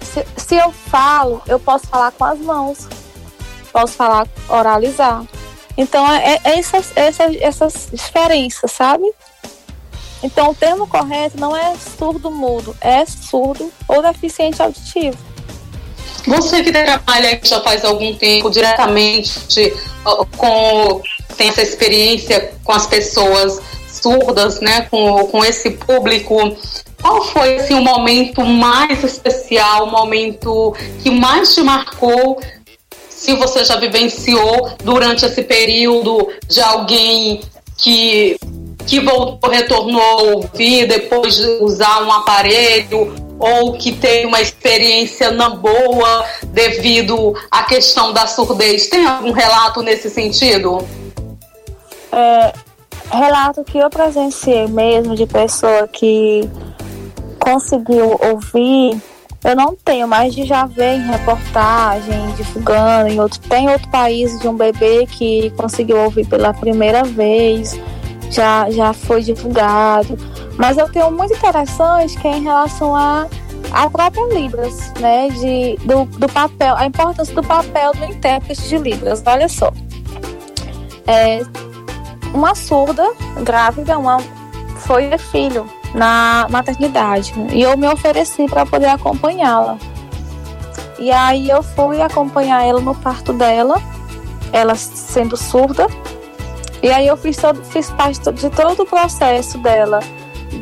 [0.02, 2.88] se, se eu falo, eu posso falar com as mãos,
[3.72, 5.24] posso falar, oralizar.
[5.76, 9.04] Então, é, é essas, essas, essas diferenças, sabe?
[10.24, 15.18] Então, o termo correto não é surdo-mudo, é surdo ou deficiente auditivo.
[16.26, 19.70] Você que trabalha já faz algum tempo diretamente
[20.38, 21.02] com
[21.37, 26.56] tem essa experiência com as pessoas surdas, né, com, com esse público,
[27.02, 32.40] qual foi assim, o momento mais especial, o momento que mais te marcou
[33.10, 37.42] se você já vivenciou durante esse período de alguém
[37.76, 38.37] que,
[38.87, 45.56] que voltou, retornou ouvir depois de usar um aparelho ou que teve uma experiência não
[45.56, 48.88] boa devido à questão da surdez.
[48.88, 50.87] Tem algum relato nesse sentido?
[52.12, 52.52] É,
[53.10, 56.48] relato que eu presenciei mesmo de pessoa que
[57.38, 59.00] conseguiu ouvir
[59.44, 63.38] eu não tenho, mas de já ver em reportagem, divulgando em outro.
[63.40, 67.78] Tem outro país de um bebê que conseguiu ouvir pela primeira vez,
[68.34, 70.18] já, já foi divulgado.
[70.56, 73.26] Mas eu tenho muito interessante que é em relação a
[73.72, 75.28] a própria Libras, né?
[75.30, 79.22] De, do, do papel, a importância do papel do intérprete de Libras.
[79.26, 79.72] Olha só.
[81.06, 81.42] É,
[82.32, 84.18] uma surda grávida, uma,
[84.78, 87.34] foi filho na maternidade.
[87.52, 89.76] E eu me ofereci para poder acompanhá-la.
[90.98, 93.82] E aí eu fui acompanhar ela no parto dela,
[94.52, 95.86] ela sendo surda.
[96.84, 100.00] E aí eu fiz, todo, fiz parte de todo o processo dela,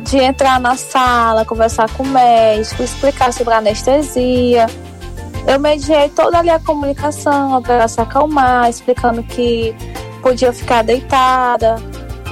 [0.05, 4.67] de entrar na sala, conversar com o médico, explicar sobre a anestesia.
[5.45, 9.75] Eu mediei toda ali a comunicação para ela se acalmar, explicando que
[10.21, 11.75] podia ficar deitada,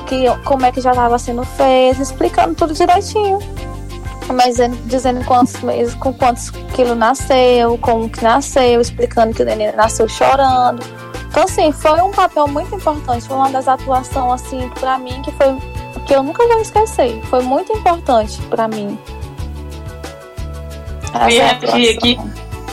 [0.07, 3.39] que, como é que já estava sendo feito, explicando tudo direitinho.
[4.33, 9.75] Mas dizendo quantos meses, com quantos quilos nasceu, como que nasceu, explicando que o neném
[9.75, 10.81] nasceu chorando.
[11.31, 15.31] Então, assim, foi um papel muito importante, foi uma das atuações, assim, para mim, que
[15.31, 15.57] foi
[16.05, 17.21] que eu nunca vou esquecer.
[17.29, 18.99] Foi muito importante para mim.
[21.13, 22.19] Essa que, que,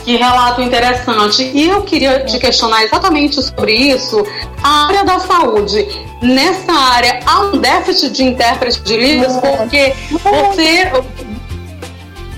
[0.03, 1.43] que relato interessante.
[1.43, 4.25] E eu queria te questionar exatamente sobre isso.
[4.61, 5.87] A área da saúde
[6.21, 10.91] nessa área há um déficit de intérprete de Libras, porque você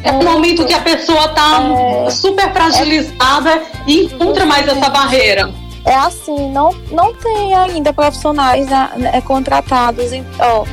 [0.04, 5.61] é um momento que a pessoa está é, super fragilizada e encontra mais essa barreira.
[5.86, 10.12] É assim, não, não tem ainda profissionais né, contratados.
[10.40, 10.66] Ó,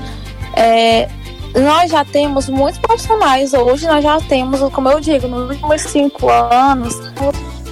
[0.54, 1.08] é,
[1.54, 6.28] nós já temos muitos profissionais hoje, nós já temos, como eu digo, nos últimos cinco
[6.28, 6.94] anos,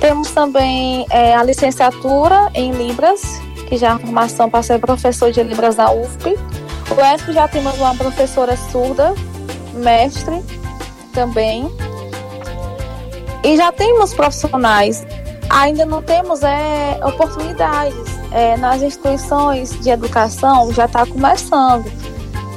[0.00, 3.20] temos também é, a licenciatura em Libras,
[3.68, 6.38] que já é uma formação para ser professor de Libras da UFP.
[6.90, 9.14] O ESP já temos uma professora surda,
[9.74, 10.42] mestre
[11.12, 11.70] também.
[13.42, 15.06] E já temos profissionais,
[15.48, 18.16] ainda não temos é, oportunidades.
[18.32, 21.90] É, nas instituições de educação já está começando.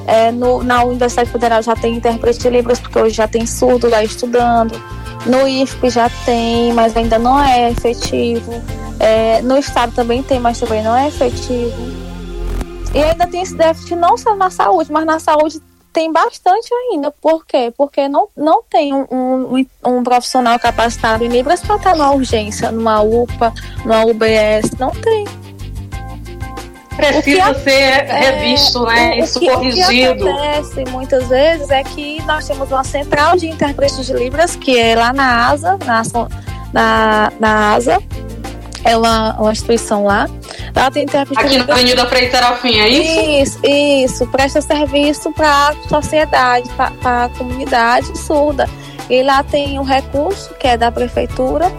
[0.07, 3.87] É, no, na Universidade Federal já tem intérprete de Libras, porque hoje já tem surdo
[3.87, 4.81] lá estudando.
[5.25, 8.51] No IFP já tem, mas ainda não é efetivo.
[8.99, 12.09] É, no estado também tem, mas também não é efetivo.
[12.93, 17.11] E ainda tem esse déficit não só na saúde, mas na saúde tem bastante ainda.
[17.11, 17.73] Por quê?
[17.77, 22.71] Porque não, não tem um, um, um profissional capacitado em Libras para estar numa urgência,
[22.71, 24.71] numa UPA, numa UBS.
[24.77, 25.25] Não tem.
[26.95, 29.15] Precisa ser é, revisto, né?
[29.15, 29.85] O, Isso que, corrigido.
[29.85, 34.55] O que acontece muitas vezes é que nós temos uma central de intérpretes de Libras,
[34.55, 36.03] que é lá na ASA, na,
[36.73, 38.03] na, na ASA,
[38.83, 40.27] é uma, uma instituição lá.
[40.73, 43.19] Ela tem intérprete Aqui na Avenida Frei Serafim, é isso?
[43.19, 44.27] Isso, isso.
[44.27, 48.69] Presta serviço para a sociedade, para a comunidade surda.
[49.09, 51.71] E lá tem um recurso que é da prefeitura,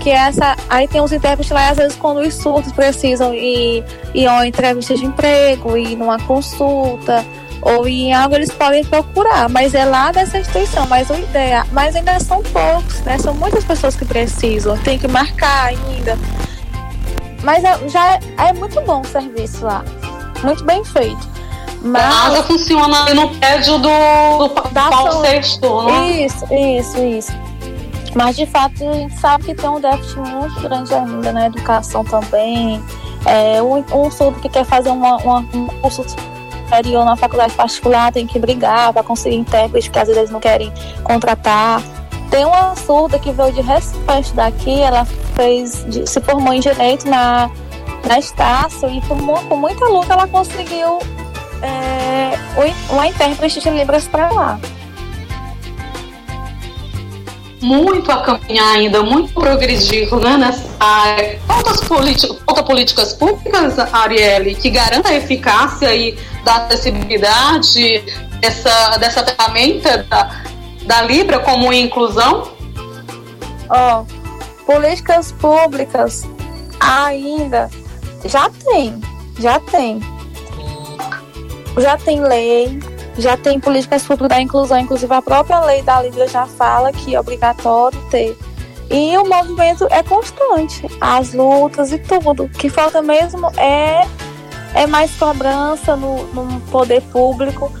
[0.00, 0.56] que é essa.
[0.68, 4.46] Aí tem os intérpretes lá, às vezes, quando os surdos precisam ir, ir a uma
[4.46, 7.24] entrevista de emprego, ir numa consulta
[7.62, 11.94] ou em algo eles podem procurar, mas é lá dessa instituição, mas o ideia, mas
[11.94, 13.16] ainda são poucos, né?
[13.18, 16.18] São muitas pessoas que precisam, tem que marcar ainda.
[17.42, 19.84] Mas é, já é, é muito bom o serviço lá,
[20.42, 21.32] muito bem feito.
[21.82, 22.02] Mas...
[22.02, 26.24] A água funciona ali no prédio do, do da Paulo Sexto, né?
[26.24, 27.32] Isso, isso, isso.
[28.14, 32.04] Mas de fato a gente sabe que tem um déficit muito grande ainda na educação
[32.04, 32.82] também.
[33.24, 38.12] É, um, um surdo que quer fazer uma, uma, um curso superior na faculdade particular
[38.12, 40.72] tem que brigar para conseguir intérprete, porque às vezes eles não querem
[41.02, 41.82] contratar.
[42.32, 45.04] Tem uma surda que veio de Recife daqui, ela
[45.36, 47.50] fez, se formou em Direito na,
[48.08, 49.14] na Estácio e com,
[49.54, 50.98] muita luta ela conseguiu
[51.60, 52.32] é,
[52.88, 54.58] uma intérprete de Libras para lá.
[57.60, 61.38] muito a caminhar ainda, muito progredir né, nessa área.
[61.46, 61.80] Faltas
[62.44, 68.02] falta políticas públicas, Arielle, que garantam a eficácia aí da acessibilidade
[68.40, 70.42] dessa, dessa ferramenta da,
[70.86, 72.52] da Libra como inclusão?
[73.68, 76.26] Ó, oh, políticas públicas
[76.80, 77.70] ainda
[78.24, 79.00] já tem,
[79.38, 80.00] já tem.
[81.78, 82.78] Já tem lei,
[83.16, 87.14] já tem políticas públicas da inclusão, inclusive a própria lei da Libra já fala que
[87.14, 88.36] é obrigatório ter.
[88.90, 92.44] E o movimento é constante, as lutas e tudo.
[92.44, 94.06] O que falta mesmo é,
[94.74, 97.72] é mais cobrança no, no poder público.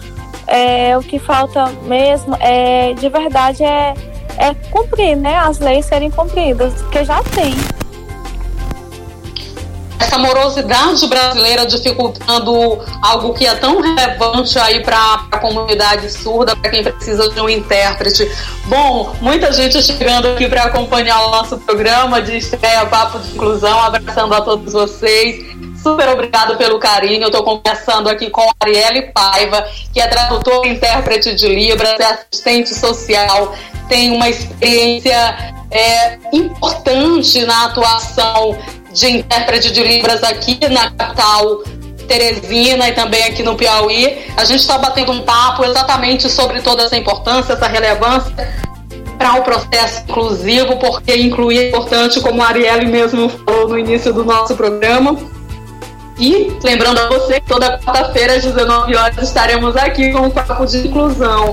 [0.46, 3.94] É, o que falta mesmo é, de verdade, é,
[4.38, 5.36] é cumprir, né?
[5.36, 7.54] As leis serem cumpridas, que já tem
[10.12, 16.70] essa morosidade brasileira dificultando algo que é tão relevante aí para a comunidade surda, para
[16.70, 18.30] quem precisa de um intérprete.
[18.66, 23.78] Bom, muita gente chegando aqui para acompanhar o nosso programa de estreia Papo de Inclusão,
[23.80, 25.46] abraçando a todos vocês.
[25.82, 27.22] Super obrigado pelo carinho.
[27.22, 32.04] Eu estou conversando aqui com Arielle Paiva, que é tradutora e intérprete de Libras, é
[32.04, 33.54] assistente social,
[33.88, 38.56] tem uma experiência é, importante na atuação
[38.92, 41.62] de intérprete de Libras aqui na capital
[42.06, 44.24] Teresina e também aqui no Piauí.
[44.36, 48.32] A gente está batendo um papo exatamente sobre toda essa importância, essa relevância
[49.18, 54.12] para o processo inclusivo, porque incluir é importante, como a Arielle mesmo falou no início
[54.12, 55.31] do nosso programa.
[56.22, 60.64] E lembrando a você que toda quarta-feira às 19 horas estaremos aqui com o papo
[60.64, 61.52] de inclusão.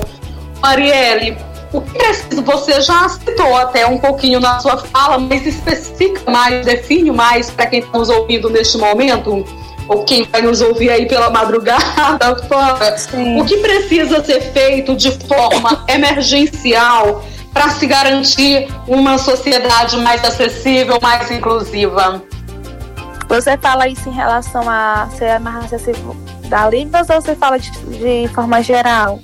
[0.62, 1.36] Arielle,
[1.74, 6.64] o que preciso, você já citou até um pouquinho na sua fala, mas especifica mais,
[6.64, 9.44] define mais para quem está nos ouvindo neste momento,
[9.88, 12.96] ou quem vai nos ouvir aí pela madrugada fora,
[13.40, 21.00] o que precisa ser feito de forma emergencial para se garantir uma sociedade mais acessível,
[21.02, 22.22] mais inclusiva?
[23.30, 26.16] Você fala isso em relação a ser mais acessível
[26.50, 29.20] da Libras ou você fala de, de forma geral?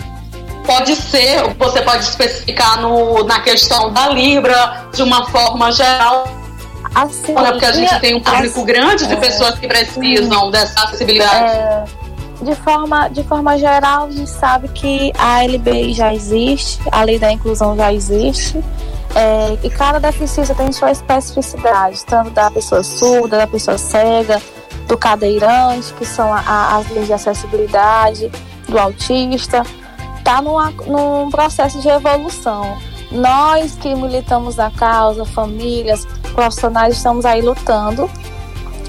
[0.66, 6.28] pode ser, você pode especificar no, na questão da Libra de uma forma geral.
[6.93, 10.51] Assim, porque a gente tem um público assim, grande de é, pessoas que precisam sim.
[10.51, 11.51] dessa acessibilidade.
[11.51, 11.84] É,
[12.41, 17.20] de, forma, de forma geral, a gente sabe que a LBI já existe, a lei
[17.20, 18.64] da inclusão já existe.
[19.16, 24.41] É, e cada deficiência tem sua especificidade, tanto da pessoa surda, da pessoa cega,
[24.88, 28.30] do cadeirante, que são a, a, as leis de acessibilidade,
[28.68, 29.63] do autista
[30.26, 32.78] está num processo de evolução.
[33.11, 38.09] Nós que militamos a causa, famílias, profissionais, estamos aí lutando,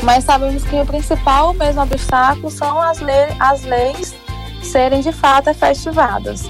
[0.02, 4.14] mas sabemos que o principal mesmo obstáculo são as, leis, as leis
[4.62, 6.44] serem de fato efetivadas.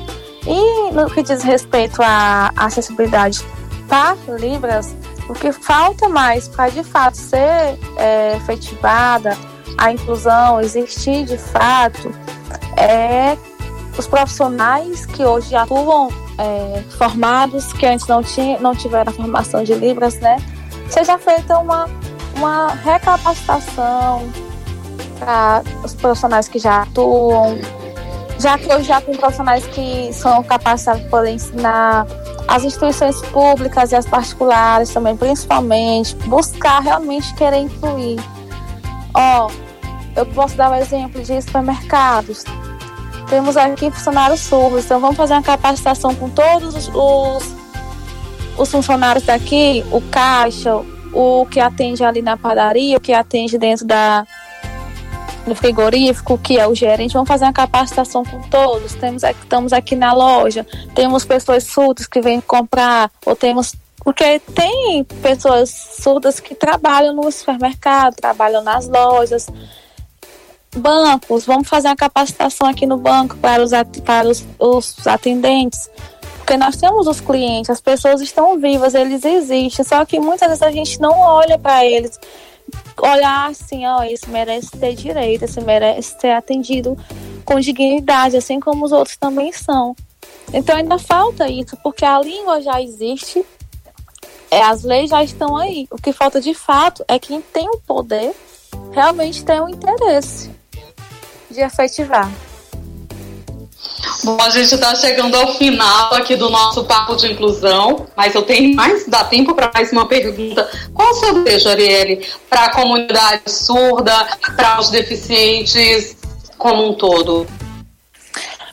[0.47, 3.45] E no que diz respeito à acessibilidade
[3.89, 4.95] para Libras,
[5.28, 9.37] o que falta mais para de fato ser é, efetivada
[9.78, 12.14] a inclusão, existir de fato,
[12.76, 13.37] é
[13.99, 16.09] os profissionais que hoje atuam
[16.39, 20.37] é, formados, que antes não, tinha, não tiveram a formação de Libras, né?
[20.89, 21.89] Seja feita uma,
[22.37, 24.28] uma recapacitação
[25.18, 27.59] para os profissionais que já atuam,
[28.39, 32.07] já que hoje já tem profissionais que são capacitados para ensinar
[32.49, 38.20] as instituições públicas e as particulares também, principalmente, buscar realmente querer incluir.
[39.14, 39.51] Ó,
[40.14, 42.45] eu posso dar o um exemplo de supermercados
[43.28, 47.55] temos aqui funcionários surdos, então vamos fazer uma capacitação com todos os, os,
[48.57, 50.76] os funcionários daqui, o caixa,
[51.12, 54.24] o que atende ali na padaria, o que atende dentro da,
[55.47, 58.94] do frigorífico, que é o gerente, vamos fazer uma capacitação com todos.
[58.94, 63.74] Temos, estamos aqui na loja, temos pessoas surdas que vêm comprar, ou temos.
[64.03, 65.70] Porque tem pessoas
[66.01, 69.49] surdas que trabalham no supermercado, trabalham nas lojas,
[70.76, 73.70] bancos, vamos fazer uma capacitação aqui no banco para os,
[74.05, 75.90] para os, os atendentes.
[76.38, 80.62] Porque nós temos os clientes, as pessoas estão vivas, eles existem, só que muitas vezes
[80.62, 82.20] a gente não olha para eles.
[83.01, 86.97] Olhar assim, ó, esse merece ter direito, esse merece ser atendido
[87.45, 89.95] com dignidade, assim como os outros também são.
[90.53, 93.45] Então ainda falta isso, porque a língua já existe,
[94.51, 95.87] é, as leis já estão aí.
[95.91, 98.35] O que falta de fato é quem tem o poder
[98.93, 100.51] realmente tem o interesse
[101.51, 102.31] de efetivar.
[104.24, 108.42] Bom, a gente está chegando ao final aqui do nosso papo de inclusão, mas eu
[108.42, 110.68] tenho mais, dá tempo para mais uma pergunta.
[110.92, 114.26] Qual o seu desejo, Arielle, para a comunidade surda,
[114.57, 116.16] para os deficientes
[116.57, 117.46] como um todo?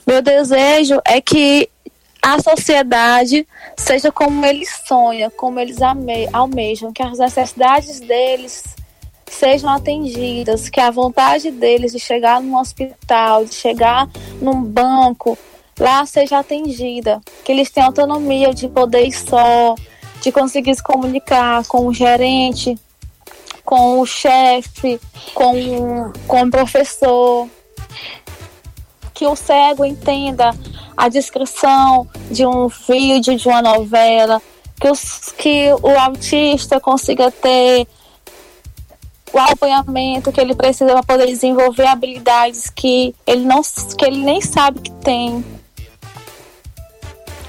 [0.06, 1.68] Meu desejo é que
[2.22, 5.78] a sociedade seja como eles sonham, como eles
[6.32, 8.64] almejam, que as necessidades deles
[9.26, 14.08] sejam atendidas, que a vontade deles de chegar num hospital, de chegar
[14.40, 15.36] num banco,
[15.78, 19.74] lá seja atendida, que eles tenham autonomia de poder ir só,
[20.20, 22.78] de conseguir se comunicar com o gerente,
[23.64, 25.00] com o chefe,
[25.34, 27.48] com, com o professor,
[29.12, 30.54] que o cego entenda
[30.96, 34.40] a descrição de um vídeo, de uma novela,
[34.80, 37.86] que, os, que o autista consiga ter
[39.34, 43.62] o acompanhamento que ele precisa para poder desenvolver habilidades que ele não
[43.98, 45.44] que ele nem sabe que tem.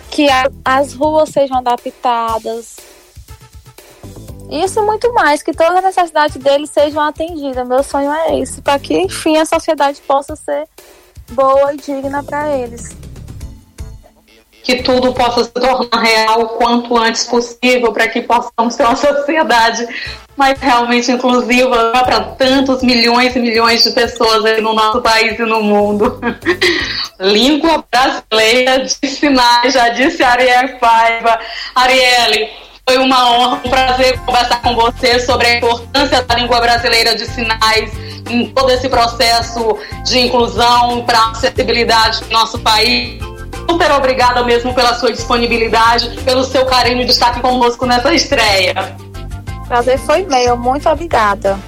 [0.09, 2.77] Que a, as ruas sejam adaptadas.
[4.49, 8.61] Isso e muito mais que todas as necessidades deles sejam atendidas meu sonho é esse
[8.61, 10.67] para que enfim a sociedade possa ser
[11.31, 12.95] boa e digna para eles
[14.66, 18.95] que tudo possa se tornar real o quanto antes possível para que possamos ter uma
[18.95, 19.88] sociedade
[20.36, 25.43] mais realmente inclusiva para tantos milhões e milhões de pessoas aí no nosso país e
[25.43, 26.20] no mundo.
[27.22, 31.39] Língua brasileira de sinais, já disse Ariel Paiva.
[31.76, 32.49] Arielle,
[32.89, 37.26] foi uma honra, um prazer conversar com você sobre a importância da língua brasileira de
[37.28, 37.91] sinais
[38.28, 43.34] em todo esse processo de inclusão para acessibilidade do nosso país
[43.70, 48.95] super obrigada mesmo pela sua disponibilidade, pelo seu carinho de estar aqui conosco nessa estreia.
[49.68, 51.59] Prazer foi meu, muito obrigada.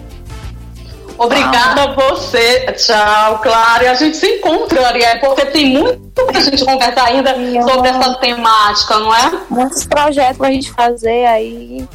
[1.17, 2.71] Obrigada a você.
[2.73, 3.83] Tchau, claro.
[3.83, 7.33] E a gente se encontra, Ariel, porque tem muito pra gente conversar ainda
[7.67, 9.31] sobre essa temática, não é?
[9.49, 11.87] Muitos projetos pra gente fazer aí,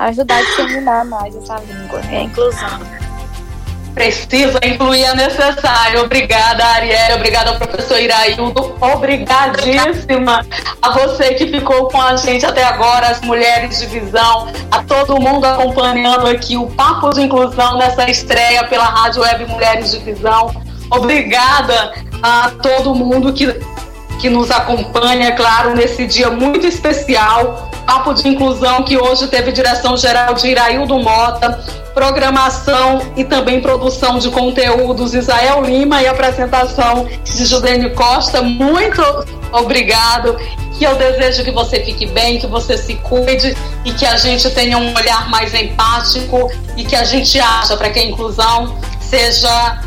[0.00, 3.07] ajudar a disseminar mais essa língua e a inclusão
[3.98, 6.04] precisa incluir a necessário.
[6.04, 7.16] Obrigada, Ariel.
[7.16, 8.76] Obrigada, professor Iraildo.
[8.80, 10.46] Obrigadíssima
[10.80, 15.20] a você que ficou com a gente até agora, as mulheres de visão, a todo
[15.20, 20.54] mundo acompanhando aqui o Papo de Inclusão nessa estreia pela Rádio Web Mulheres de Visão.
[20.92, 21.92] Obrigada
[22.22, 23.52] a todo mundo que,
[24.20, 27.68] que nos acompanha, claro, nesse dia muito especial.
[27.84, 31.58] Papo de Inclusão que hoje teve direção geral de Iraildo Mota
[31.98, 38.40] programação e também produção de conteúdos Isael Lima e apresentação de Judene Costa.
[38.40, 39.02] Muito
[39.50, 40.36] obrigado.
[40.78, 44.48] Que eu desejo que você fique bem, que você se cuide e que a gente
[44.50, 49.82] tenha um olhar mais empático e que a gente acha para que a inclusão seja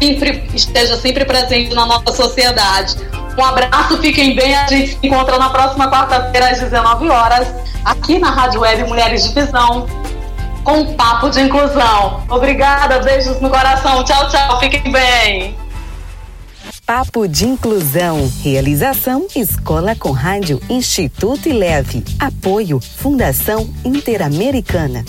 [0.00, 2.94] sempre esteja sempre presente na nossa sociedade.
[3.36, 4.54] Um abraço, fiquem bem.
[4.54, 7.48] A gente se encontra na próxima quarta-feira às 19 horas
[7.84, 9.88] aqui na Rádio Web Mulheres de Visão
[10.64, 12.22] com um papo de inclusão.
[12.28, 14.02] Obrigada, beijos no coração.
[14.02, 14.58] Tchau, tchau.
[14.58, 15.54] Fiquem bem.
[16.86, 18.30] Papo de Inclusão.
[18.42, 22.04] Realização Escola com Rádio Instituto e Leve.
[22.18, 25.02] Apoio Fundação Interamericana.